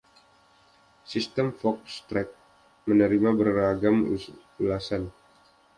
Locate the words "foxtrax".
1.59-2.29